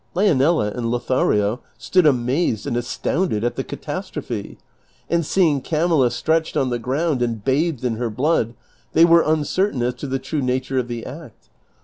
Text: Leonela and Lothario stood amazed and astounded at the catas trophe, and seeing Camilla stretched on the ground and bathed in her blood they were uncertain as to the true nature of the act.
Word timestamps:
Leonela 0.15 0.75
and 0.75 0.89
Lothario 0.89 1.61
stood 1.77 2.07
amazed 2.07 2.65
and 2.65 2.75
astounded 2.75 3.43
at 3.43 3.55
the 3.55 3.63
catas 3.63 4.09
trophe, 4.09 4.57
and 5.11 5.23
seeing 5.23 5.61
Camilla 5.61 6.09
stretched 6.09 6.57
on 6.57 6.71
the 6.71 6.79
ground 6.79 7.21
and 7.21 7.45
bathed 7.45 7.85
in 7.85 7.97
her 7.97 8.09
blood 8.09 8.55
they 8.93 9.05
were 9.05 9.21
uncertain 9.21 9.83
as 9.83 9.93
to 9.93 10.07
the 10.07 10.17
true 10.17 10.41
nature 10.41 10.79
of 10.79 10.87
the 10.87 11.05
act. 11.05 11.49